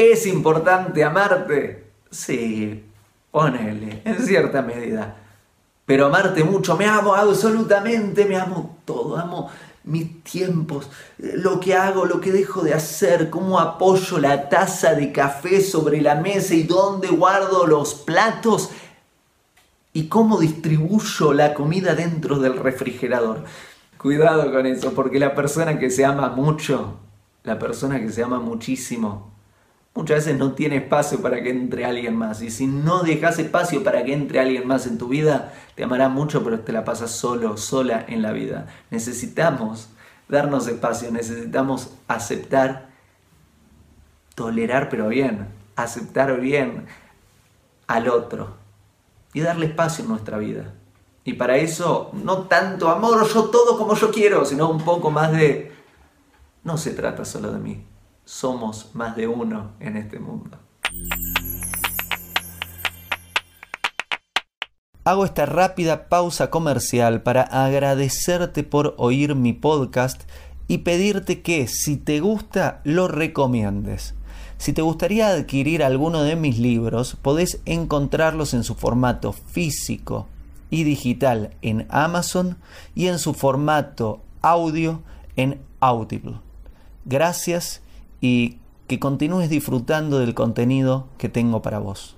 [0.00, 1.84] ¿Es importante amarte?
[2.10, 2.82] Sí,
[3.30, 5.14] ponele, en cierta medida.
[5.84, 9.50] Pero amarte mucho, me amo absolutamente, me amo todo, amo
[9.84, 10.88] mis tiempos,
[11.18, 16.00] lo que hago, lo que dejo de hacer, cómo apoyo la taza de café sobre
[16.00, 18.70] la mesa y dónde guardo los platos
[19.92, 23.44] y cómo distribuyo la comida dentro del refrigerador.
[23.98, 26.96] Cuidado con eso, porque la persona que se ama mucho,
[27.42, 29.30] la persona que se ama muchísimo,
[29.94, 32.42] muchas veces no tiene espacio para que entre alguien más.
[32.42, 36.08] Y si no dejas espacio para que entre alguien más en tu vida, te amará
[36.08, 38.66] mucho, pero te la pasas solo, sola en la vida.
[38.90, 39.88] Necesitamos
[40.28, 42.88] darnos espacio, necesitamos aceptar,
[44.34, 46.86] tolerar, pero bien, aceptar bien
[47.86, 48.56] al otro
[49.32, 50.74] y darle espacio en nuestra vida.
[51.24, 55.32] Y para eso, no tanto amor, yo todo como yo quiero, sino un poco más
[55.32, 55.72] de,
[56.64, 57.84] no se trata solo de mí,
[58.30, 60.56] somos más de uno en este mundo.
[65.04, 70.22] Hago esta rápida pausa comercial para agradecerte por oír mi podcast
[70.68, 74.14] y pedirte que si te gusta lo recomiendes.
[74.58, 80.28] Si te gustaría adquirir alguno de mis libros, podés encontrarlos en su formato físico
[80.70, 82.58] y digital en Amazon
[82.94, 85.02] y en su formato audio
[85.34, 86.36] en Audible.
[87.04, 87.82] Gracias
[88.20, 92.16] y que continúes disfrutando del contenido que tengo para vos.